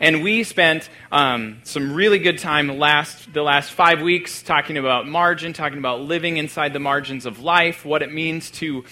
[0.00, 5.06] And we spent um, some really good time last the last five weeks talking about
[5.06, 8.84] margin, talking about living inside the margins of life, what it means to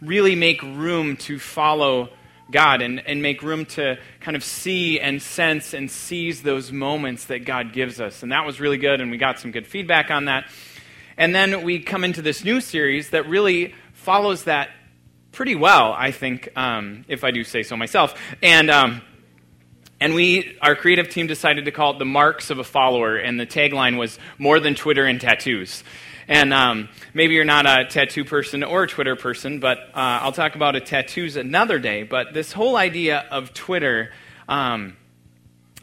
[0.00, 2.08] really make room to follow
[2.50, 7.26] God and, and make room to kind of see and sense and seize those moments
[7.26, 8.22] that God gives us.
[8.22, 10.50] And that was really good, and we got some good feedback on that.
[11.16, 14.70] And then we come into this new series that really follows that
[15.32, 18.20] pretty well, I think, um, if I do say so myself.
[18.42, 18.70] And.
[18.70, 19.02] Um,
[20.00, 23.38] and we, our creative team decided to call it the marks of a follower, and
[23.38, 25.84] the tagline was more than Twitter and tattoos.
[26.26, 30.32] And um, maybe you're not a tattoo person or a Twitter person, but uh, I'll
[30.32, 32.04] talk about a tattoos another day.
[32.04, 34.10] But this whole idea of Twitter
[34.48, 34.96] um,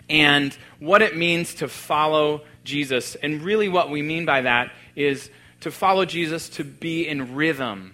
[0.09, 5.29] and what it means to follow Jesus, and really what we mean by that is
[5.61, 7.93] to follow Jesus to be in rhythm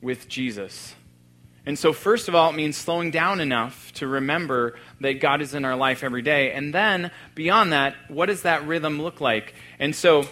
[0.00, 0.94] with Jesus.
[1.66, 5.52] And so, first of all, it means slowing down enough to remember that God is
[5.52, 6.52] in our life every day.
[6.52, 9.54] And then, beyond that, what does that rhythm look like?
[9.78, 10.26] And so,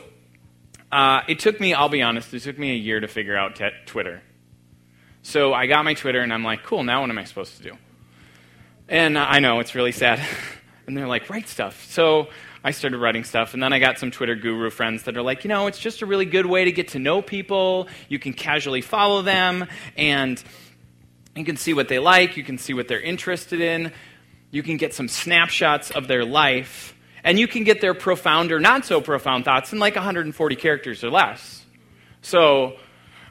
[0.90, 3.56] uh, it took me, I'll be honest, it took me a year to figure out
[3.56, 4.22] t- Twitter.
[5.22, 7.62] So, I got my Twitter, and I'm like, cool, now what am I supposed to
[7.62, 7.76] do?
[8.88, 10.26] And I know, it's really sad.
[10.86, 11.84] and they're like, write stuff.
[11.90, 12.28] So,
[12.64, 15.44] I started writing stuff, and then I got some Twitter guru friends that are like,
[15.44, 17.86] you know, it's just a really good way to get to know people.
[18.08, 20.42] You can casually follow them, and
[21.38, 23.92] you can see what they like, you can see what they're interested in,
[24.50, 26.94] you can get some snapshots of their life,
[27.24, 31.04] and you can get their profound or not so profound thoughts in like 140 characters
[31.04, 31.64] or less.
[32.22, 32.76] So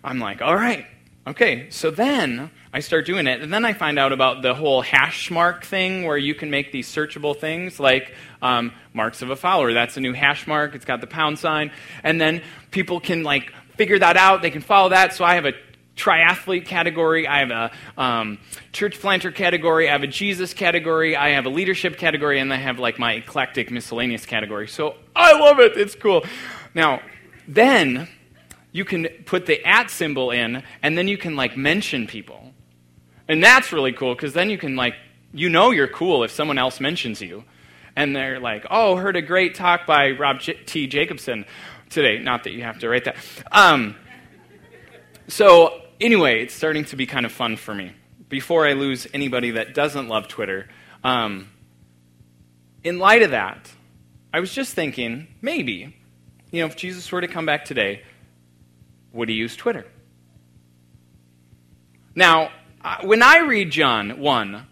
[0.04, 0.86] I'm like, all right,
[1.26, 1.70] okay.
[1.70, 5.32] So then I start doing it, and then I find out about the whole hash
[5.32, 9.74] mark thing where you can make these searchable things like um, marks of a follower.
[9.74, 11.72] That's a new hash mark, it's got the pound sign,
[12.04, 12.42] and then
[12.72, 15.14] people can like figure that out, they can follow that.
[15.14, 15.54] So I have a
[15.98, 18.38] triathlete category, I have a um,
[18.72, 22.58] church planter category, I have a Jesus category, I have a leadership category, and I
[22.58, 24.68] have like my eclectic miscellaneous category.
[24.68, 25.76] So I love it.
[25.76, 26.24] It's cool.
[26.74, 27.02] Now,
[27.48, 28.08] then
[28.72, 32.54] you can put the at symbol in, and then you can like mention people.
[33.28, 34.94] And that's really cool because then you can like,
[35.34, 37.44] you know you're cool if someone else mentions you.
[37.96, 40.86] And they're like, oh, heard a great talk by Rob J- T.
[40.86, 41.46] Jacobson
[41.90, 42.20] today.
[42.20, 43.16] Not that you have to write that.
[43.52, 43.96] Um,
[45.28, 47.92] so anyway, it's starting to be kind of fun for me.
[48.30, 50.68] Before I lose anybody that doesn't love Twitter,
[51.04, 51.50] um,
[52.84, 53.72] in light of that,
[54.34, 55.96] I was just thinking maybe,
[56.52, 58.04] you know, if Jesus were to come back today,
[59.14, 59.86] would he use Twitter?
[62.16, 62.52] Now,
[63.04, 64.68] when I read John 1,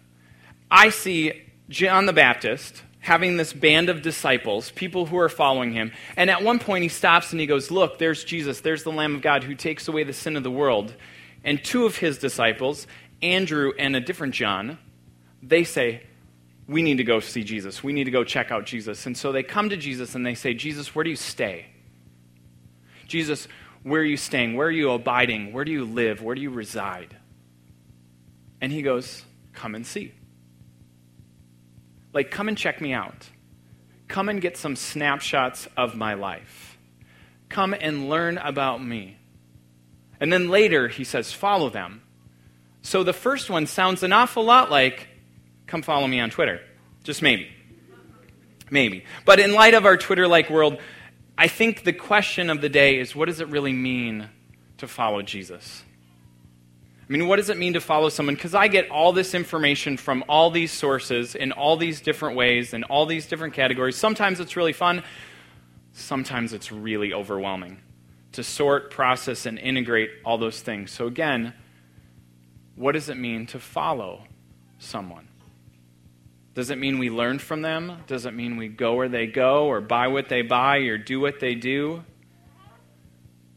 [0.70, 5.92] I see John the Baptist having this band of disciples, people who are following him.
[6.16, 9.14] And at one point, he stops and he goes, Look, there's Jesus, there's the Lamb
[9.14, 10.92] of God who takes away the sin of the world.
[11.44, 12.88] And two of his disciples,
[13.22, 14.78] Andrew and a different John,
[15.40, 16.02] they say,
[16.66, 17.80] We need to go see Jesus.
[17.80, 19.06] We need to go check out Jesus.
[19.06, 21.66] And so they come to Jesus and they say, Jesus, where do you stay?
[23.06, 23.46] Jesus,
[23.84, 24.56] where are you staying?
[24.56, 25.52] Where are you abiding?
[25.52, 26.22] Where do you live?
[26.22, 27.16] Where do you reside?
[28.60, 30.12] And he goes, Come and see.
[32.16, 33.28] Like, come and check me out.
[34.08, 36.78] Come and get some snapshots of my life.
[37.50, 39.18] Come and learn about me.
[40.18, 42.00] And then later, he says, follow them.
[42.80, 45.08] So the first one sounds an awful lot like,
[45.66, 46.62] come follow me on Twitter.
[47.04, 47.50] Just maybe.
[48.70, 49.04] Maybe.
[49.26, 50.78] But in light of our Twitter like world,
[51.36, 54.30] I think the question of the day is what does it really mean
[54.78, 55.82] to follow Jesus?
[57.08, 58.34] I mean, what does it mean to follow someone?
[58.34, 62.74] Because I get all this information from all these sources in all these different ways,
[62.74, 63.94] in all these different categories.
[63.94, 65.04] Sometimes it's really fun,
[65.92, 67.78] sometimes it's really overwhelming
[68.32, 70.90] to sort, process, and integrate all those things.
[70.90, 71.54] So, again,
[72.74, 74.24] what does it mean to follow
[74.78, 75.28] someone?
[76.54, 78.02] Does it mean we learn from them?
[78.08, 81.20] Does it mean we go where they go, or buy what they buy, or do
[81.20, 82.02] what they do?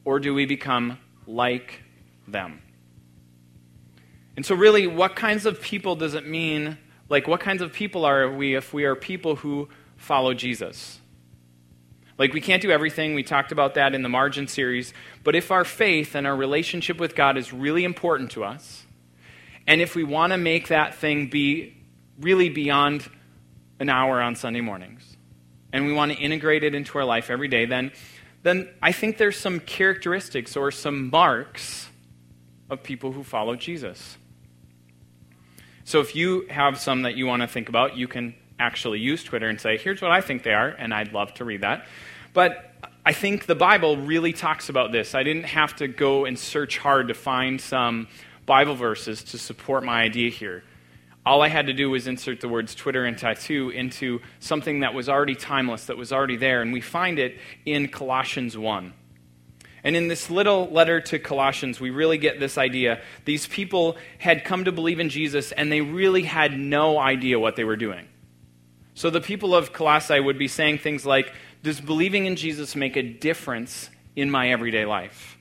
[0.05, 1.81] Or do we become like
[2.27, 2.61] them?
[4.39, 6.77] And so, really, what kinds of people does it mean?
[7.09, 11.01] Like, what kinds of people are we if we are people who follow Jesus?
[12.17, 13.15] Like, we can't do everything.
[13.15, 14.93] We talked about that in the margin series.
[15.25, 18.85] But if our faith and our relationship with God is really important to us,
[19.67, 21.75] and if we want to make that thing be
[22.21, 23.09] really beyond
[23.81, 25.17] an hour on Sunday mornings,
[25.73, 27.91] and we want to integrate it into our life every day, then,
[28.43, 31.89] then I think there's some characteristics or some marks
[32.69, 34.15] of people who follow Jesus.
[35.89, 39.23] So if you have some that you want to think about, you can actually use
[39.23, 41.87] Twitter and say, here's what I think they are, and I'd love to read that.
[42.31, 45.15] But I think the Bible really talks about this.
[45.15, 48.07] I didn't have to go and search hard to find some
[48.45, 50.63] Bible verses to support my idea here.
[51.25, 54.93] all I had to do was insert the words Twitter and tattoo into something that
[54.93, 56.61] was already timeless, that was already there.
[56.61, 58.93] And we find it in Colossians 1.
[59.83, 63.01] And in this little letter to Colossians, we really get this idea.
[63.25, 67.55] These people had come to believe in Jesus, and they really had no idea what
[67.55, 68.07] they were doing.
[68.93, 71.31] So the people of Colossae would be saying things like,
[71.63, 75.37] Does believing in Jesus make a difference in my everyday life?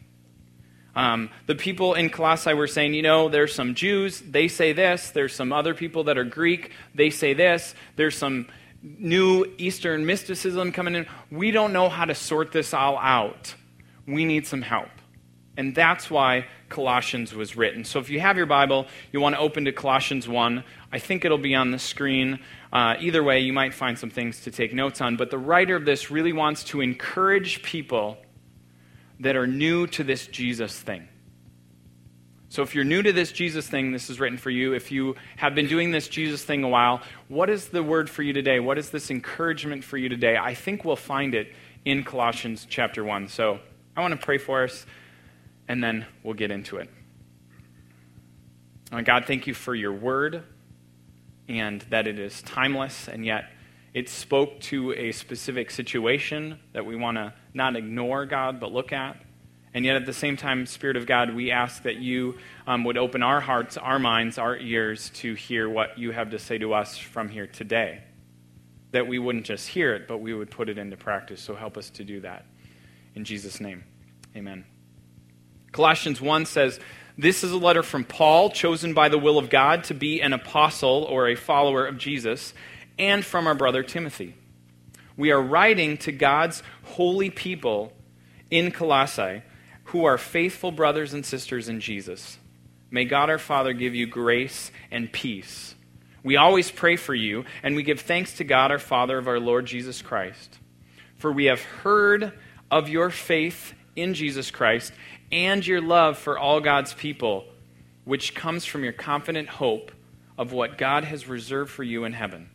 [0.94, 5.10] Um, the people in Colossae were saying, you know, there's some Jews, they say this.
[5.10, 7.74] There's some other people that are Greek, they say this.
[7.94, 8.48] There's some
[8.82, 11.06] new Eastern mysticism coming in.
[11.30, 13.54] We don't know how to sort this all out.
[14.08, 14.88] We need some help.
[15.58, 17.84] And that's why Colossians was written.
[17.84, 20.62] So if you have your Bible, you want to open to Colossians 1.
[20.92, 22.38] I think it'll be on the screen.
[22.72, 25.16] Uh, either way, you might find some things to take notes on.
[25.16, 28.18] But the writer of this really wants to encourage people
[29.20, 31.08] that are new to this Jesus thing.
[32.50, 34.72] So, if you're new to this Jesus thing, this is written for you.
[34.72, 38.22] If you have been doing this Jesus thing a while, what is the word for
[38.22, 38.58] you today?
[38.58, 40.38] What is this encouragement for you today?
[40.38, 41.52] I think we'll find it
[41.84, 43.28] in Colossians chapter 1.
[43.28, 43.58] So,
[43.98, 44.86] I want to pray for us,
[45.66, 46.88] and then we'll get into it.
[49.04, 50.44] God, thank you for your word
[51.48, 53.50] and that it is timeless, and yet
[53.94, 58.92] it spoke to a specific situation that we want to not ignore, God, but look
[58.92, 59.16] at.
[59.74, 62.98] And yet, at the same time, Spirit of God, we ask that you um, would
[62.98, 66.72] open our hearts, our minds, our ears to hear what you have to say to
[66.72, 68.04] us from here today.
[68.92, 71.42] That we wouldn't just hear it, but we would put it into practice.
[71.42, 72.44] So help us to do that.
[73.18, 73.82] In Jesus' name,
[74.36, 74.64] amen.
[75.72, 76.78] Colossians 1 says,
[77.16, 80.32] This is a letter from Paul, chosen by the will of God to be an
[80.32, 82.54] apostle or a follower of Jesus,
[82.96, 84.36] and from our brother Timothy
[85.16, 87.92] we are writing to God's holy people
[88.52, 89.42] in Colossae
[89.86, 92.38] who are faithful brothers and sisters in Jesus.
[92.88, 95.74] May God our Father give you grace and peace.
[96.22, 99.40] We always pray for you, and we give thanks to God our Father of our
[99.40, 100.60] Lord Jesus Christ.
[101.16, 102.32] For we have heard
[102.70, 104.92] of your faith in Jesus Christ
[105.30, 107.44] and your love for all God's people,
[108.04, 109.92] which comes from your confident hope
[110.36, 112.48] of what God has reserved for you in heaven.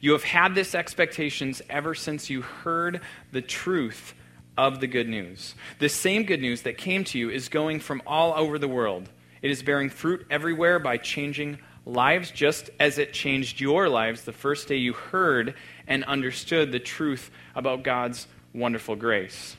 [0.00, 3.00] You have had this expectations ever since you heard
[3.32, 4.14] the truth
[4.56, 5.54] of the good news.
[5.78, 9.08] The same good news that came to you is going from all over the world.
[9.42, 14.32] It is bearing fruit everywhere by changing lives, just as it changed your lives the
[14.32, 15.54] first day you heard
[15.86, 18.26] and understood the truth about God's
[18.58, 19.56] wonderful grace.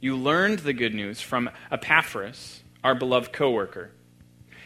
[0.00, 3.90] You learned the good news from Epaphras, our beloved co worker.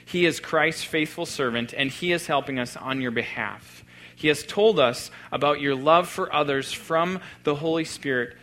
[0.05, 3.85] He is Christ's faithful servant, and he is helping us on your behalf.
[4.15, 8.37] He has told us about your love for others from the Holy Spirit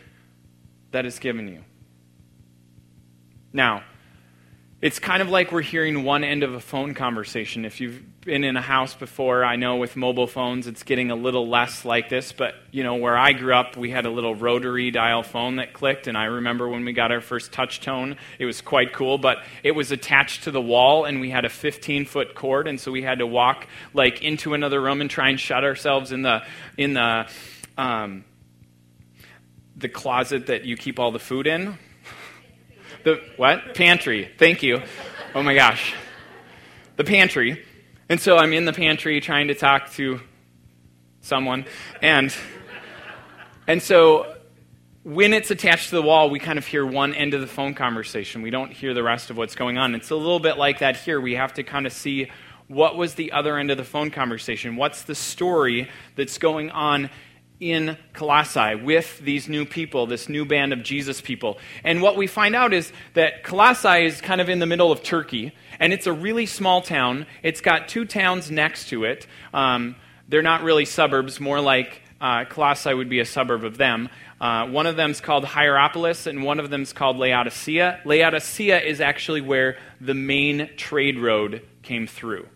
[0.90, 1.64] that is given you.
[3.52, 3.84] Now,
[4.80, 7.64] it's kind of like we're hearing one end of a phone conversation.
[7.64, 11.16] If you've been in a house before, I know with mobile phones it's getting a
[11.16, 14.34] little less like this, but you know, where I grew up, we had a little
[14.34, 18.16] rotary dial phone that clicked, and I remember when we got our first touch tone,
[18.38, 21.48] it was quite cool, but it was attached to the wall and we had a
[21.48, 25.28] 15 foot cord, and so we had to walk like into another room and try
[25.28, 26.42] and shut ourselves in the
[26.76, 27.28] in the
[27.76, 28.24] um,
[29.76, 31.76] the closet that you keep all the food in
[33.04, 33.74] the what?
[33.74, 34.30] Pantry.
[34.38, 34.82] Thank you.
[35.34, 35.94] Oh my gosh.
[36.96, 37.64] The pantry.
[38.08, 40.20] And so I'm in the pantry trying to talk to
[41.20, 41.64] someone.
[42.00, 42.34] And,
[43.66, 44.36] and so
[45.04, 47.74] when it's attached to the wall, we kind of hear one end of the phone
[47.74, 48.42] conversation.
[48.42, 49.94] We don't hear the rest of what's going on.
[49.94, 51.20] It's a little bit like that here.
[51.20, 52.30] We have to kind of see
[52.68, 54.76] what was the other end of the phone conversation?
[54.76, 57.10] What's the story that's going on
[57.62, 61.58] in Colossae with these new people, this new band of Jesus people.
[61.84, 65.04] And what we find out is that Colossae is kind of in the middle of
[65.04, 67.24] Turkey, and it's a really small town.
[67.42, 69.28] It's got two towns next to it.
[69.54, 69.94] Um,
[70.28, 74.08] they're not really suburbs, more like uh, Colossae would be a suburb of them.
[74.40, 78.00] Uh, one of them is called Hierapolis, and one of them is called Laodicea.
[78.04, 82.48] Laodicea is actually where the main trade road came through.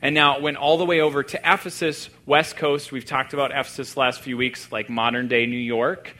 [0.00, 2.92] And now it went all the way over to Ephesus, West Coast.
[2.92, 6.14] We've talked about Ephesus last few weeks, like modern day New York.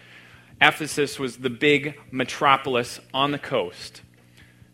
[0.61, 4.03] Ephesus was the big metropolis on the coast.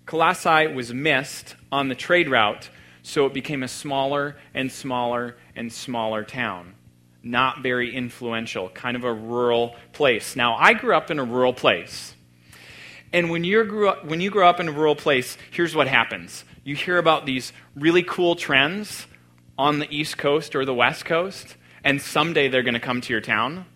[0.06, 2.70] Colossae was missed on the trade route,
[3.02, 6.74] so it became a smaller and smaller and smaller town.
[7.22, 10.36] Not very influential, kind of a rural place.
[10.36, 12.14] Now, I grew up in a rural place.
[13.12, 15.86] And when, you grew up, when you grow up in a rural place, here's what
[15.86, 19.06] happens you hear about these really cool trends
[19.58, 23.12] on the East Coast or the West Coast, and someday they're going to come to
[23.12, 23.66] your town.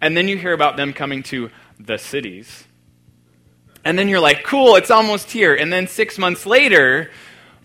[0.00, 1.50] And then you hear about them coming to
[1.80, 2.64] the cities.
[3.84, 5.54] And then you're like, cool, it's almost here.
[5.54, 7.10] And then six months later,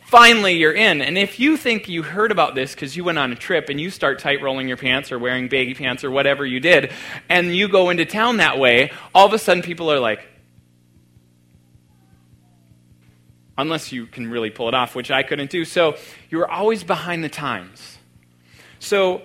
[0.05, 1.01] finally you're in.
[1.01, 3.79] And if you think you heard about this because you went on a trip and
[3.79, 6.91] you start tight rolling your pants or wearing baggy pants or whatever you did,
[7.29, 10.27] and you go into town that way, all of a sudden people are like,
[13.61, 15.63] unless you can really pull it off, which I couldn't do.
[15.63, 15.95] So
[16.29, 17.97] you're always behind the times.
[18.79, 19.21] So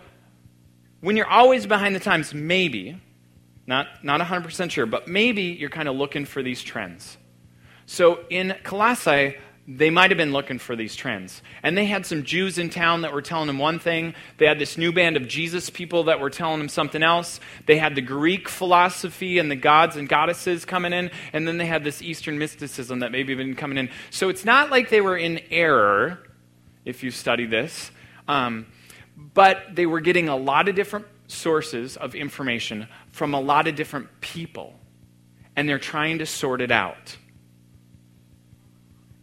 [1.00, 3.00] when you're always behind the times, maybe,
[3.66, 7.16] not, not 100% sure, but maybe you're kind of looking for these trends.
[7.86, 9.36] So in Colossae,
[9.68, 11.42] they might have been looking for these trends.
[11.62, 14.14] And they had some Jews in town that were telling them one thing.
[14.38, 17.40] They had this new band of Jesus people that were telling them something else.
[17.66, 21.10] They had the Greek philosophy and the gods and goddesses coming in.
[21.32, 23.90] And then they had this Eastern mysticism that maybe been coming in.
[24.10, 26.20] So it's not like they were in error,
[26.84, 27.90] if you study this.
[28.28, 28.66] Um,
[29.16, 33.74] but they were getting a lot of different sources of information from a lot of
[33.74, 34.74] different people.
[35.56, 37.16] And they're trying to sort it out.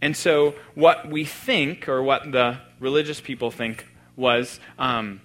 [0.04, 3.86] And so, what we think, or what the religious people think,
[4.18, 5.22] was um,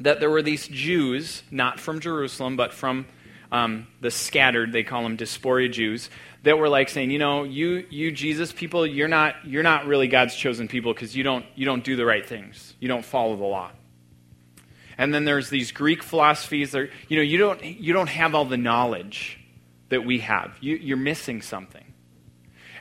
[0.00, 3.04] that there were these Jews, not from Jerusalem, but from
[3.52, 6.08] um, the scattered, they call them diaspora Jews,
[6.42, 10.08] that were like saying, you know, you, you Jesus people, you're not, you're not really
[10.08, 12.76] God's chosen people because you don't, you don't do the right things.
[12.80, 13.72] You don't follow the law.
[14.96, 18.46] And then there's these Greek philosophies that, you know, you don't, you don't have all
[18.46, 19.38] the knowledge
[19.90, 20.56] that we have.
[20.62, 21.84] You, you're missing something.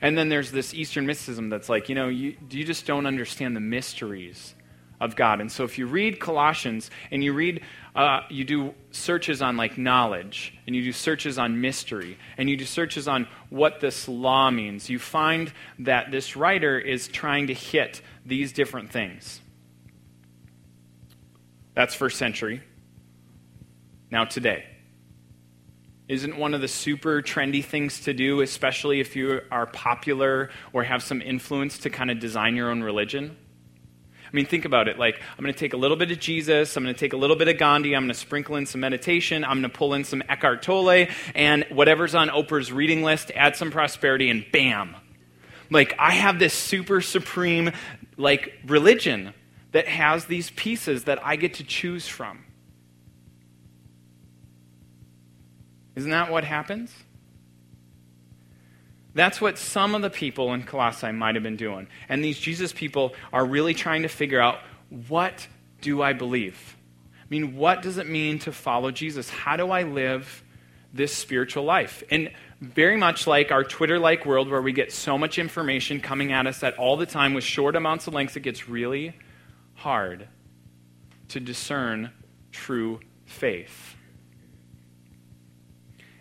[0.01, 3.56] And then there's this Eastern mysticism that's like, you know, you, you just don't understand
[3.56, 4.54] the mysteries
[5.00, 5.42] of God.
[5.42, 7.62] And so if you read Colossians and you read,
[7.96, 12.58] uh, you do searches on like knowledge, and you do searches on mystery, and you
[12.58, 17.54] do searches on what this law means, you find that this writer is trying to
[17.54, 19.42] hit these different things.
[21.75, 22.63] That's first century.
[24.10, 24.66] Now, today
[26.10, 30.84] isn't one of the super trendy things to do, especially if you are popular or
[30.84, 33.36] have some influence to kind of design your own religion?
[34.26, 35.00] I mean, think about it.
[35.00, 37.18] Like, I'm going to take a little bit of Jesus, I'm going to take a
[37.18, 39.94] little bit of Gandhi, I'm going to sprinkle in some meditation, I'm going to pull
[39.94, 44.96] in some Eckhart Tolle, and whatever's on Oprah's reading list, add some prosperity, and bam.
[45.70, 47.72] Like, I have this super supreme,
[48.18, 49.34] like, religion
[49.72, 52.44] that has these pieces that I get to choose from.
[55.98, 56.94] Isn't that what happens?
[59.16, 61.88] That's what some of the people in Colossae might have been doing.
[62.08, 64.60] And these Jesus people are really trying to figure out
[65.08, 65.48] what
[65.82, 66.77] do I believe?
[67.20, 69.27] I mean, what does it mean to follow Jesus?
[69.27, 70.44] How do I live
[70.94, 72.04] this spiritual life?
[72.12, 72.30] And
[72.62, 76.46] very much like our Twitter like world where we get so much information coming at
[76.46, 79.16] us at all the time with short amounts of links, it gets really
[79.74, 80.27] hard
[81.30, 82.12] to discern
[82.51, 83.97] true faith.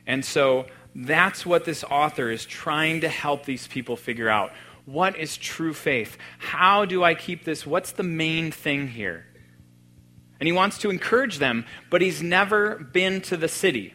[0.07, 4.53] And so that's what this author is trying to help these people figure out.
[4.87, 6.17] What is true faith?
[6.39, 7.67] How do I keep this?
[7.67, 9.27] What's the main thing here?
[10.39, 13.95] And he wants to encourage them, but he's never been to the city.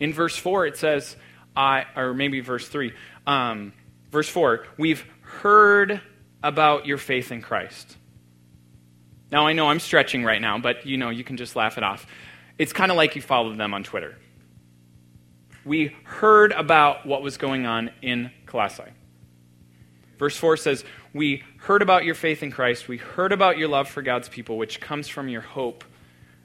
[0.00, 1.16] In verse 4, it says,
[1.54, 2.92] I, or maybe verse 3,
[3.26, 3.72] um,
[4.10, 6.00] verse 4, we've heard
[6.42, 7.96] about your faith in Christ.
[9.30, 11.84] Now, I know I'm stretching right now, but you know, you can just laugh it
[11.84, 12.06] off.
[12.58, 14.16] It's kind of like you followed them on Twitter
[15.64, 18.82] we heard about what was going on in Colossae.
[20.18, 22.88] Verse 4 says, We heard about your faith in Christ.
[22.88, 25.84] We heard about your love for God's people, which comes from your hope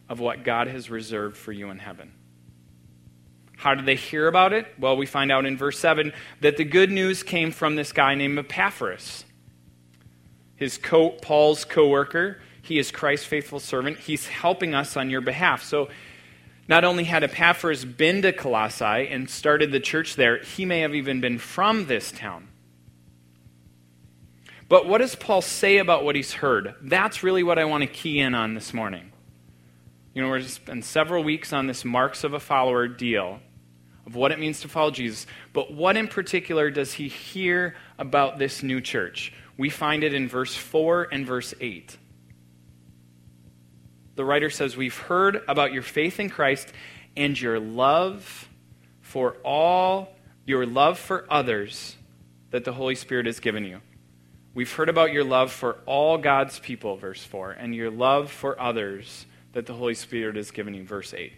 [0.07, 2.13] of what God has reserved for you in heaven.
[3.57, 4.67] How did they hear about it?
[4.79, 8.15] Well, we find out in verse 7 that the good news came from this guy
[8.15, 9.25] named Epaphras.
[10.55, 12.41] His co- Paul's co worker.
[12.61, 13.97] He is Christ's faithful servant.
[13.97, 15.63] He's helping us on your behalf.
[15.63, 15.89] So
[16.69, 20.93] not only had Epaphras been to Colossae and started the church there, he may have
[20.93, 22.47] even been from this town.
[24.69, 26.75] But what does Paul say about what he's heard?
[26.79, 29.11] That's really what I want to key in on this morning.
[30.13, 33.39] You know, we're just spent several weeks on this marks of a follower deal
[34.05, 35.25] of what it means to follow Jesus.
[35.53, 39.33] But what in particular does he hear about this new church?
[39.57, 41.97] We find it in verse 4 and verse 8
[44.19, 46.73] the writer says, We've heard about your faith in Christ
[47.15, 48.49] and your love
[48.99, 50.13] for all,
[50.45, 51.95] your love for others
[52.51, 53.79] that the Holy Spirit has given you.
[54.53, 58.59] We've heard about your love for all God's people, verse 4, and your love for
[58.59, 61.31] others that the Holy Spirit has given you, verse 8.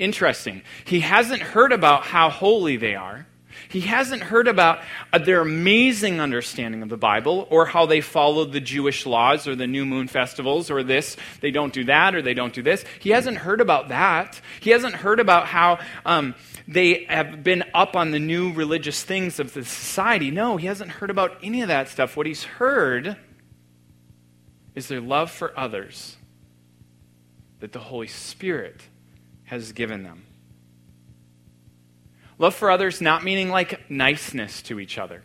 [0.00, 0.62] Interesting.
[0.84, 3.28] He hasn't heard about how holy they are.
[3.68, 4.80] He hasn't heard about
[5.12, 9.54] uh, their amazing understanding of the Bible or how they followed the Jewish laws or
[9.54, 12.84] the new moon festivals or this, they don't do that or they don't do this.
[13.00, 14.40] He hasn't heard about that.
[14.60, 16.34] He hasn't heard about how um,
[16.66, 20.30] they have been up on the new religious things of the society.
[20.30, 22.16] No, he hasn't heard about any of that stuff.
[22.16, 23.16] What he's heard
[24.74, 26.16] is their love for others
[27.60, 28.80] that the Holy Spirit
[29.44, 30.24] has given them.
[32.40, 35.22] Love for others not meaning like niceness to each other.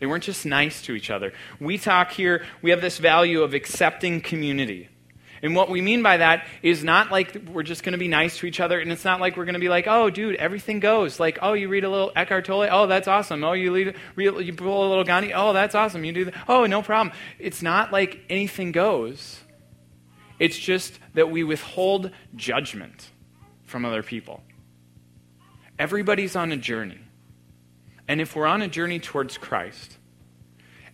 [0.00, 1.32] They weren't just nice to each other.
[1.60, 4.88] We talk here, we have this value of accepting community.
[5.42, 8.36] And what we mean by that is not like we're just going to be nice
[8.38, 10.80] to each other, and it's not like we're going to be like, oh, dude, everything
[10.80, 11.20] goes.
[11.20, 12.66] Like, oh, you read a little Eckhart Tolle?
[12.68, 13.44] Oh, that's awesome.
[13.44, 15.32] Oh, you, read, you pull a little Gandhi?
[15.32, 16.02] Oh, that's awesome.
[16.02, 16.32] You do?
[16.48, 17.14] Oh, no problem.
[17.38, 19.38] It's not like anything goes.
[20.40, 23.08] It's just that we withhold judgment
[23.66, 24.42] from other people.
[25.78, 26.98] Everybody's on a journey.
[28.06, 29.98] And if we're on a journey towards Christ,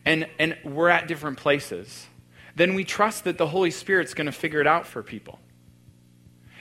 [0.04, 2.06] and, and we're at different places,
[2.56, 5.38] then we trust that the Holy Spirit's going to figure it out for people.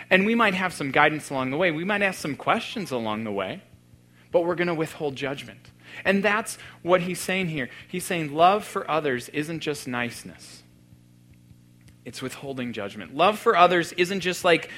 [0.10, 1.72] And we might have some guidance along the way.
[1.72, 3.62] We might ask some questions along the way,
[4.32, 5.72] but we're going to withhold judgment.
[6.06, 7.70] And that's what he's saying here.
[7.88, 10.63] He's saying love for others isn't just niceness,
[12.06, 13.15] it's withholding judgment.
[13.15, 14.70] Love for others isn't just like,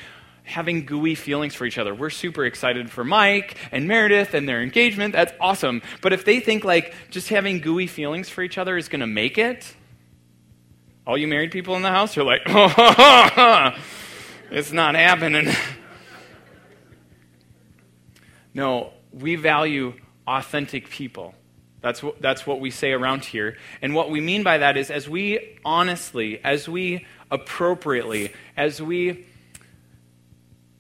[0.46, 1.94] having gooey feelings for each other.
[1.94, 5.14] We're super excited for Mike and Meredith and their engagement.
[5.14, 5.82] That's awesome.
[6.02, 9.08] But if they think like just having gooey feelings for each other is going to
[9.08, 9.74] make it,
[11.08, 12.42] all you married people in the house are like,
[14.52, 15.48] it's not happening.
[18.54, 19.94] no, we value
[20.28, 21.34] authentic people.
[21.82, 23.58] That's what, that's what we say around here.
[23.82, 29.26] And what we mean by that is as we honestly, as we appropriately, as we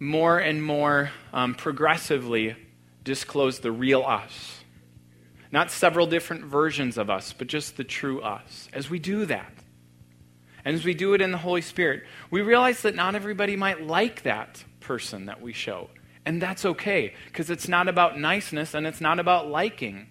[0.05, 2.55] more and more um, progressively
[3.03, 4.59] disclose the real us.
[5.51, 8.67] Not several different versions of us, but just the true us.
[8.73, 9.53] As we do that,
[10.65, 13.85] and as we do it in the Holy Spirit, we realize that not everybody might
[13.85, 15.89] like that person that we show.
[16.25, 20.07] And that's okay, because it's not about niceness and it's not about liking.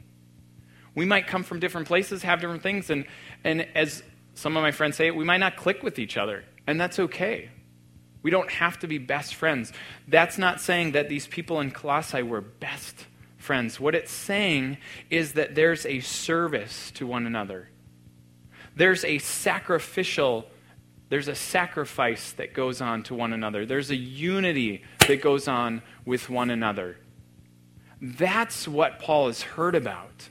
[0.94, 3.04] We might come from different places, have different things, and,
[3.42, 6.44] and as some of my friends say, we might not click with each other.
[6.66, 7.50] And that's okay.
[8.24, 9.72] We don't have to be best friends.
[10.08, 13.06] That's not saying that these people in Colossae were best
[13.36, 13.78] friends.
[13.78, 14.78] What it's saying
[15.10, 17.68] is that there's a service to one another.
[18.74, 20.48] There's a sacrificial
[21.10, 23.66] there's a sacrifice that goes on to one another.
[23.66, 26.96] There's a unity that goes on with one another.
[28.00, 30.30] That's what Paul has heard about.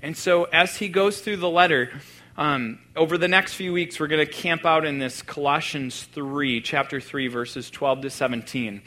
[0.00, 1.90] And so, as he goes through the letter,
[2.38, 6.60] um, over the next few weeks, we're going to camp out in this Colossians 3,
[6.60, 8.80] chapter 3, verses 12 to 17,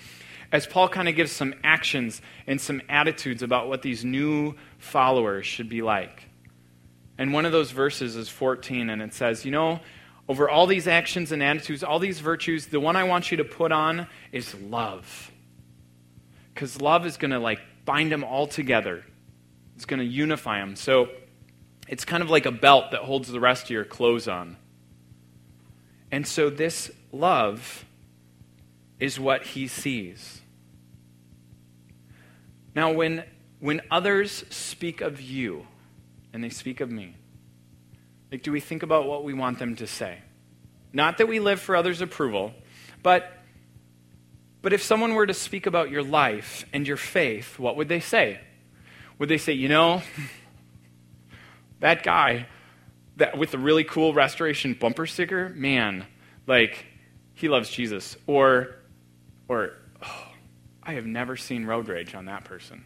[0.53, 5.45] as Paul kind of gives some actions and some attitudes about what these new followers
[5.45, 6.29] should be like.
[7.17, 9.81] And one of those verses is 14, and it says, You know,
[10.29, 13.43] over all these actions and attitudes, all these virtues, the one I want you to
[13.43, 15.29] put on is love.
[16.53, 19.03] Because love is going to like bind them all together,
[19.75, 20.77] it's going to unify them.
[20.77, 21.09] So,
[21.91, 24.55] it's kind of like a belt that holds the rest of your clothes on.
[26.09, 27.83] And so this love
[28.97, 30.39] is what he sees.
[32.73, 33.25] Now, when,
[33.59, 35.67] when others speak of you
[36.31, 37.15] and they speak of me,
[38.31, 40.19] like, do we think about what we want them to say?
[40.93, 42.53] Not that we live for others' approval,
[43.03, 43.29] but,
[44.61, 47.99] but if someone were to speak about your life and your faith, what would they
[47.99, 48.39] say?
[49.19, 50.01] Would they say, you know,
[51.81, 52.47] that guy
[53.17, 56.05] that with the really cool restoration bumper sticker, man,
[56.47, 56.85] like
[57.33, 58.15] he loves Jesus.
[58.25, 58.75] Or
[59.47, 60.27] or oh,
[60.81, 62.85] I have never seen road rage on that person.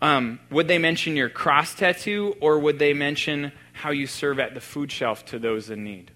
[0.00, 4.54] Um, would they mention your cross tattoo or would they mention how you serve at
[4.54, 6.10] the food shelf to those in need?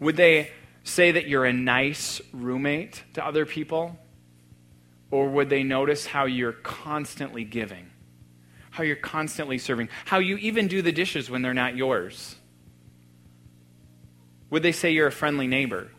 [0.00, 0.50] Would they
[0.82, 3.98] say that you're a nice roommate to other people?
[5.10, 7.90] Or would they notice how you're constantly giving?
[8.74, 12.34] How you're constantly serving, how you even do the dishes when they're not yours.
[14.50, 15.92] Would they say you're a friendly neighbor?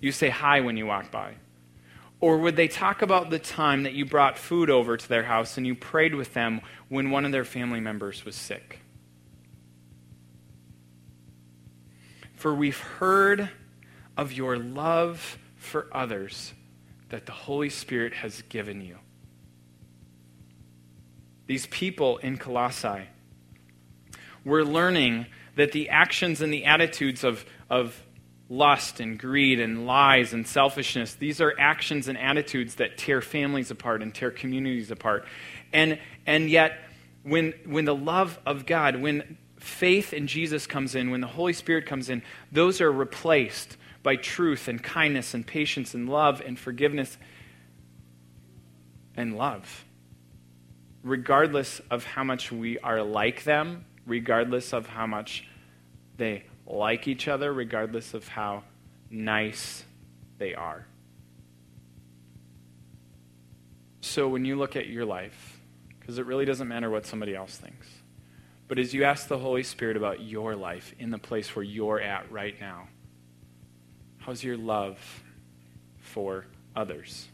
[0.00, 1.34] You say hi when you walk by.
[2.18, 5.58] Or would they talk about the time that you brought food over to their house
[5.58, 8.78] and you prayed with them when one of their family members was sick?
[12.32, 13.50] For we've heard
[14.16, 16.54] of your love for others
[17.10, 18.96] that the Holy Spirit has given you
[21.50, 23.08] these people in Colossae
[24.44, 28.00] were learning that the actions and the attitudes of, of
[28.48, 31.14] lust and greed and lies and selfishness.
[31.14, 35.26] These are actions and attitudes that tear families apart and tear communities apart.
[35.72, 36.78] And, and yet,
[37.24, 41.52] when, when the love of God, when faith in Jesus comes in, when the Holy
[41.52, 46.56] Spirit comes in, those are replaced by truth and kindness and patience and love and
[46.56, 47.18] forgiveness
[49.16, 49.84] and love.
[51.02, 55.46] Regardless of how much we are like them, regardless of how much
[56.16, 58.64] they like each other, regardless of how
[59.10, 59.84] nice
[60.38, 60.86] they are.
[64.00, 65.60] So when you look at your life,
[65.98, 67.86] because it really doesn't matter what somebody else thinks,
[68.68, 72.00] but as you ask the Holy Spirit about your life in the place where you're
[72.00, 72.88] at right now,
[74.18, 74.98] how's your love
[75.98, 77.29] for others?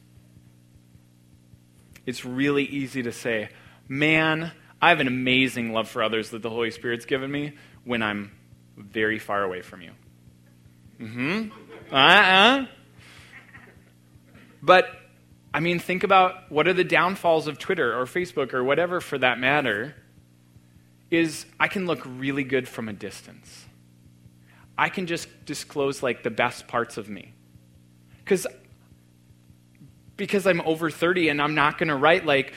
[2.06, 3.50] It's really easy to say,
[3.88, 8.02] man, I have an amazing love for others that the Holy Spirit's given me when
[8.02, 8.30] I'm
[8.76, 9.90] very far away from you.
[11.00, 11.94] Mm hmm.
[11.94, 12.66] Uh uh.
[14.62, 14.88] But,
[15.52, 19.18] I mean, think about what are the downfalls of Twitter or Facebook or whatever for
[19.18, 19.94] that matter,
[21.10, 23.64] is I can look really good from a distance.
[24.76, 27.34] I can just disclose like the best parts of me.
[28.18, 28.46] Because
[30.16, 32.52] because I'm over 30 and I'm not going to write like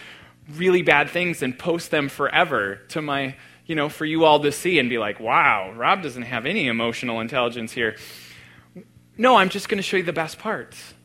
[0.56, 3.36] really bad things and post them forever to my
[3.70, 6.68] you know, for you all to see and be like, wow, Rob doesn't have any
[6.68, 7.98] emotional intelligence here.
[9.16, 10.96] No, I'm just going to show you the best parts.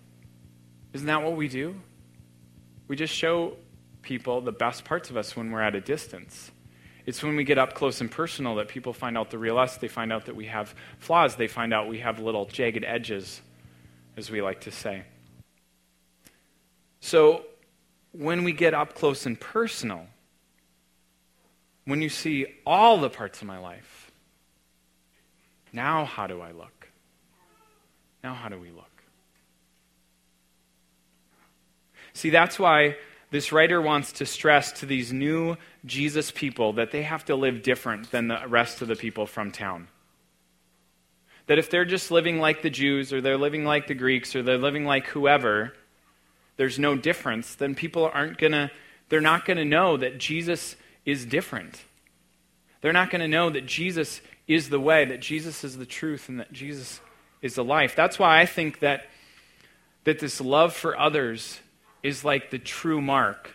[0.94, 1.78] Isn't that what we do?
[2.88, 3.58] We just show
[4.00, 6.50] people the best parts of us when we're at a distance.
[7.04, 9.76] It's when we get up close and personal that people find out the real us.
[9.76, 11.36] They find out that we have flaws.
[11.36, 13.42] They find out we have little jagged edges,
[14.16, 15.04] as we like to say.
[17.04, 17.44] So,
[18.12, 20.06] when we get up close and personal,
[21.84, 24.10] when you see all the parts of my life,
[25.70, 26.88] now how do I look?
[28.22, 29.02] Now how do we look?
[32.14, 32.96] See, that's why
[33.30, 37.62] this writer wants to stress to these new Jesus people that they have to live
[37.62, 39.88] different than the rest of the people from town.
[41.48, 44.42] That if they're just living like the Jews, or they're living like the Greeks, or
[44.42, 45.74] they're living like whoever,
[46.56, 48.70] there's no difference, then people aren't going to,
[49.08, 51.82] they're not going to know that Jesus is different.
[52.80, 56.28] They're not going to know that Jesus is the way, that Jesus is the truth,
[56.28, 57.00] and that Jesus
[57.42, 57.96] is the life.
[57.96, 59.06] That's why I think that,
[60.04, 61.60] that this love for others
[62.02, 63.50] is like the true mark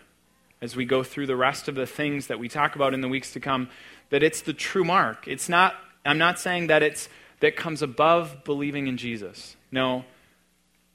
[0.62, 3.08] as we go through the rest of the things that we talk about in the
[3.08, 3.70] weeks to come,
[4.10, 5.28] that it's the true mark.
[5.28, 7.08] It's not, I'm not saying that it's
[7.40, 9.56] that comes above believing in Jesus.
[9.72, 10.04] No.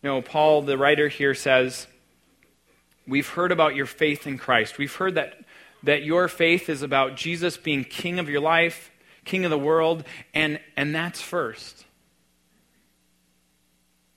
[0.03, 1.87] No, Paul, the writer here says,
[3.07, 4.79] We've heard about your faith in Christ.
[4.79, 5.35] We've heard that
[5.85, 8.90] that your faith is about Jesus being king of your life,
[9.25, 11.85] king of the world, and, and that's first.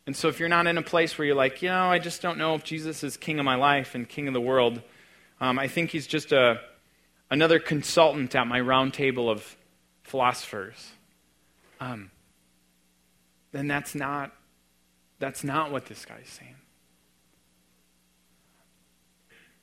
[0.06, 2.21] And so if you're not in a place where you're like, you know, I just
[2.21, 4.82] don't know if Jesus is king of my life and king of the world,
[5.41, 6.62] um, I think he's just a,
[7.30, 9.58] another consultant at my round table of
[10.04, 10.91] philosophers.
[11.82, 12.12] Um,
[13.52, 14.32] then that's not,
[15.19, 16.56] that's not what this guy's saying.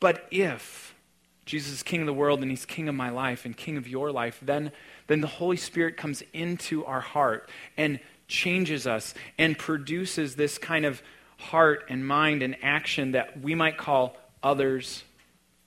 [0.01, 0.95] But if
[1.47, 3.87] Jesus is king of the world and he's king of my life and king of
[3.87, 4.73] your life, then,
[5.07, 10.85] then the Holy Spirit comes into our heart and changes us and produces this kind
[10.85, 11.03] of
[11.39, 15.05] heart and mind and action that we might call others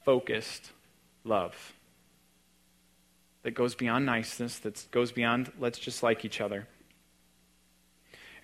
[0.04, 0.72] focused
[1.24, 1.74] love.
[3.44, 6.68] That goes beyond niceness, that goes beyond let's just like each other.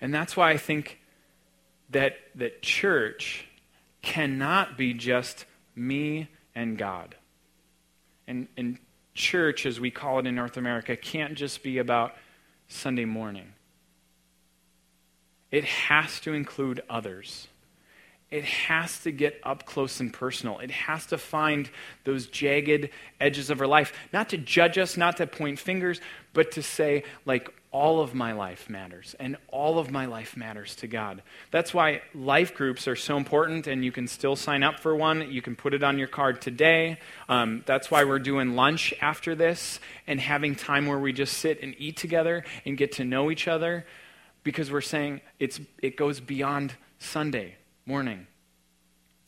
[0.00, 1.00] And that's why I think
[1.90, 3.46] that, that church
[4.02, 7.14] cannot be just me and God.
[8.26, 8.78] And, and
[9.14, 12.14] church, as we call it in North America, can't just be about
[12.68, 13.52] Sunday morning.
[15.50, 17.48] It has to include others.
[18.30, 20.58] It has to get up close and personal.
[20.58, 21.70] It has to find
[22.04, 23.92] those jagged edges of our life.
[24.12, 26.00] Not to judge us, not to point fingers,
[26.32, 30.76] but to say, like, all of my life matters, and all of my life matters
[30.76, 31.22] to God.
[31.50, 35.32] That's why life groups are so important, and you can still sign up for one.
[35.32, 36.98] You can put it on your card today.
[37.28, 41.64] Um, that's why we're doing lunch after this and having time where we just sit
[41.64, 43.84] and eat together and get to know each other
[44.44, 47.56] because we're saying it's, it goes beyond Sunday
[47.86, 48.26] morning.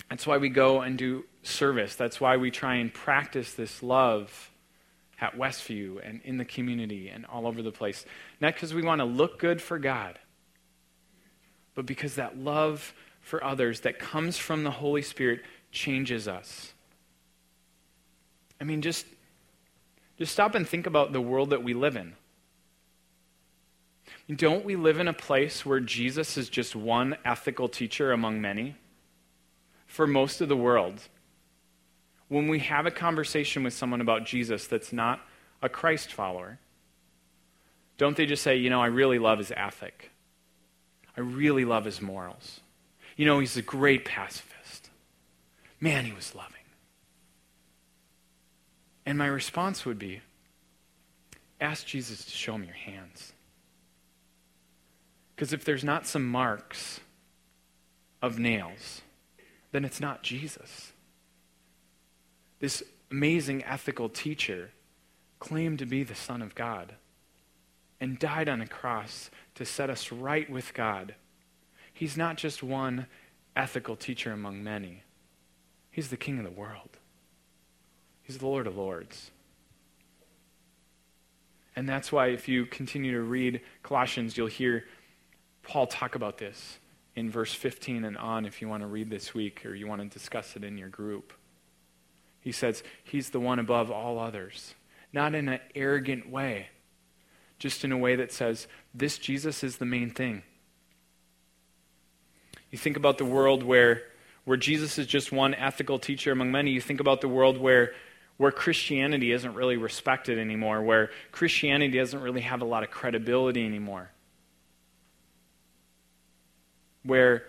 [0.09, 1.95] That's why we go and do service.
[1.97, 4.51] That's why we try and practice this love
[5.21, 8.05] at Westview and in the community and all over the place.
[8.41, 10.19] Not because we want to look good for God,
[11.75, 15.41] but because that love for others that comes from the Holy Spirit
[15.73, 16.73] changes us.
[18.61, 19.07] I mean, just,
[20.19, 22.15] just stop and think about the world that we live in.
[24.35, 28.77] Don't we live in a place where Jesus is just one ethical teacher among many?
[29.87, 31.01] For most of the world,
[32.29, 35.21] when we have a conversation with someone about Jesus that's not
[35.63, 36.59] a Christ follower,
[37.99, 40.11] don't they just say, you know, I really love his ethic?
[41.17, 42.61] I really love his morals.
[43.17, 44.91] You know, he's a great pacifist.
[45.81, 46.53] Man, he was loving.
[49.07, 50.21] And my response would be
[51.61, 53.33] ask Jesus to show me your hands.
[55.37, 57.01] Because if there's not some marks
[58.23, 59.03] of nails,
[59.71, 60.93] then it's not Jesus.
[62.59, 64.71] This amazing ethical teacher
[65.39, 66.95] claimed to be the Son of God
[68.01, 71.15] and died on a cross to set us right with God.
[71.93, 73.07] He's not just one
[73.55, 75.03] ethical teacher among many,
[75.91, 76.99] He's the King of the world,
[78.23, 79.31] He's the Lord of Lords.
[81.75, 84.85] And that's why, if you continue to read Colossians, you'll hear
[85.67, 86.79] Paul talk about this
[87.17, 90.01] in verse 15 and on if you want to read this week or you want
[90.01, 91.33] to discuss it in your group.
[92.41, 94.75] He says, He's the one above all others,
[95.13, 96.69] not in an arrogant way,
[97.59, 100.43] just in a way that says, This Jesus is the main thing.
[102.71, 104.03] You think about the world where,
[104.45, 106.71] where Jesus is just one ethical teacher among many.
[106.71, 107.93] You think about the world where,
[108.37, 113.65] where Christianity isn't really respected anymore, where Christianity doesn't really have a lot of credibility
[113.65, 114.11] anymore.
[117.07, 117.45] Where,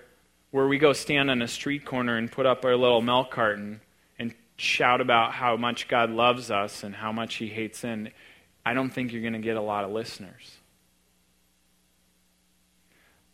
[0.51, 3.81] where we go stand on a street corner and put up our little milk carton
[4.19, 8.11] and shout about how much God loves us and how much He hates sin,
[8.65, 10.57] I don't think you're going to get a lot of listeners.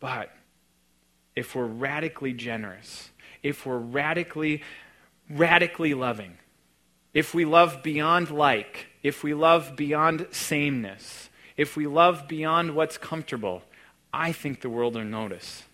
[0.00, 0.30] But
[1.34, 3.10] if we're radically generous,
[3.42, 4.62] if we're radically,
[5.28, 6.38] radically loving,
[7.12, 12.98] if we love beyond like, if we love beyond sameness, if we love beyond what's
[12.98, 13.62] comfortable,
[14.12, 15.64] I think the world will notice.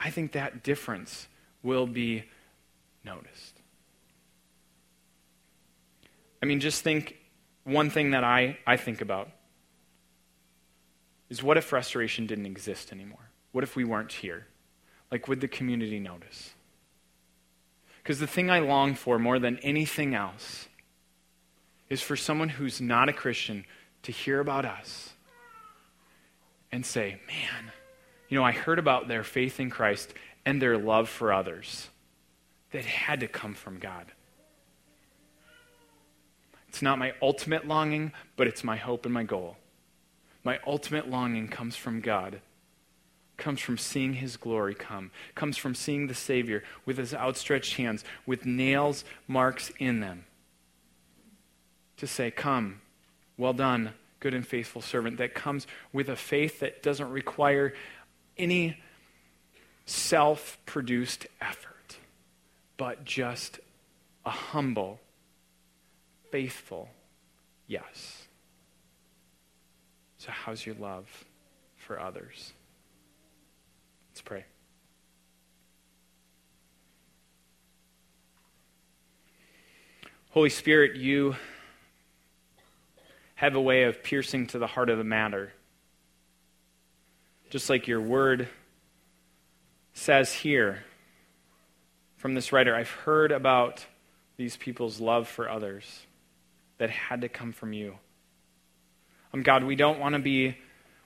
[0.00, 1.28] I think that difference
[1.62, 2.24] will be
[3.04, 3.60] noticed.
[6.42, 7.18] I mean, just think
[7.64, 9.28] one thing that I, I think about
[11.28, 13.30] is what if restoration didn't exist anymore?
[13.52, 14.46] What if we weren't here?
[15.10, 16.54] Like, would the community notice?
[18.02, 20.68] Because the thing I long for more than anything else
[21.90, 23.66] is for someone who's not a Christian
[24.02, 25.10] to hear about us
[26.72, 27.72] and say, man,
[28.30, 30.14] you know, I heard about their faith in Christ
[30.46, 31.90] and their love for others
[32.70, 34.06] that had to come from God.
[36.68, 39.56] It's not my ultimate longing, but it's my hope and my goal.
[40.44, 42.40] My ultimate longing comes from God
[43.40, 48.04] comes from seeing his glory come, comes from seeing the Savior with his outstretched hands,
[48.26, 50.26] with nails, marks in them.
[51.96, 52.80] To say, Come,
[53.36, 57.74] well done, good and faithful servant, that comes with a faith that doesn't require
[58.36, 58.76] any
[59.86, 61.96] self produced effort,
[62.76, 63.60] but just
[64.24, 65.00] a humble,
[66.30, 66.88] faithful
[67.66, 68.26] yes.
[70.18, 71.06] So, how's your love
[71.76, 72.52] for others?
[74.10, 74.44] Let's pray.
[80.30, 81.34] Holy Spirit, you
[83.34, 85.52] have a way of piercing to the heart of the matter.
[87.50, 88.48] Just like your word
[89.92, 90.84] says here
[92.16, 93.84] from this writer, I've heard about
[94.36, 96.06] these people's love for others
[96.78, 97.96] that had to come from you.
[99.34, 100.56] Um, God, we don't want to be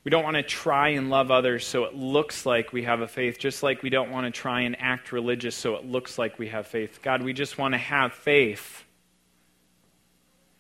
[0.05, 3.09] we don't want to try and love others so it looks like we have a
[3.09, 6.39] faith, just like we don't want to try and act religious so it looks like
[6.39, 7.01] we have faith.
[7.03, 8.85] God, we just want to have faith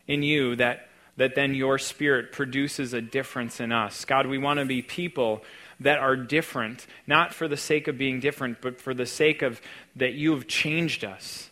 [0.06, 4.04] in you that, that then your spirit produces a difference in us.
[4.04, 5.42] God, we want to be people
[5.80, 9.60] that are different, not for the sake of being different, but for the sake of
[9.96, 11.50] that you have changed us.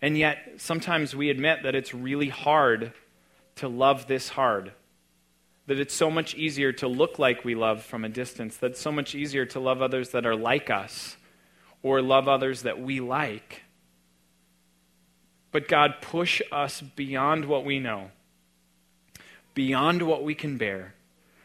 [0.00, 2.92] And yet, sometimes we admit that it's really hard
[3.56, 4.72] to love this hard
[5.66, 8.80] that it's so much easier to look like we love from a distance, that it's
[8.80, 11.16] so much easier to love others that are like us
[11.82, 13.62] or love others that we like.
[15.52, 18.10] But God, push us beyond what we know,
[19.54, 20.94] beyond what we can bear,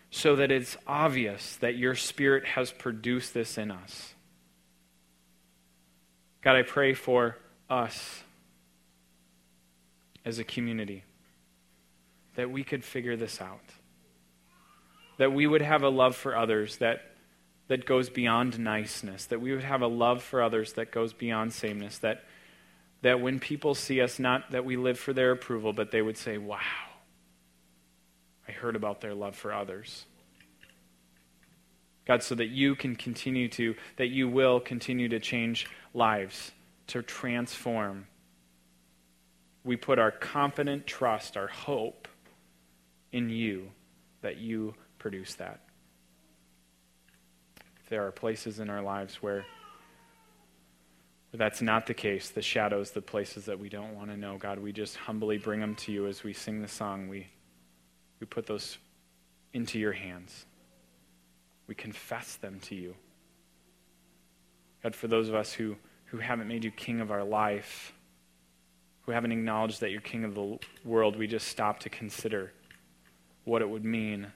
[0.10, 4.14] so that it's obvious that your Spirit has produced this in us.
[6.42, 7.38] God, I pray for
[7.70, 8.24] us
[10.24, 11.04] as a community
[12.36, 13.60] that we could figure this out
[15.18, 17.02] that we would have a love for others that,
[17.68, 21.52] that goes beyond niceness, that we would have a love for others that goes beyond
[21.54, 22.24] sameness, that,
[23.02, 26.18] that when people see us, not that we live for their approval, but they would
[26.18, 26.60] say, Wow,
[28.48, 30.06] I heard about their love for others.
[32.06, 36.54] God, so that you can continue to, that you will continue to change lives,
[36.88, 38.08] to transform.
[39.66, 42.08] We put our confident trust, our hope
[43.12, 43.72] in you,
[44.22, 45.60] that you produce that.
[47.84, 49.46] If there are places in our lives where,
[51.38, 54.38] where that's not the case, the shadows, the places that we don't want to know,
[54.38, 57.08] God, we just humbly bring them to you as we sing the song.
[57.08, 57.28] We,
[58.20, 58.78] we put those
[59.54, 60.46] into your hands.
[61.68, 62.96] We confess them to you.
[64.84, 67.94] God, for those of us who, who haven't made you king of our life,
[69.02, 72.52] who haven't acknowledged that you're king of the world, we just stop to consider
[73.44, 74.28] what it would mean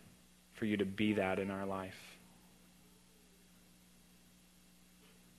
[0.54, 2.11] for you to be that in our life.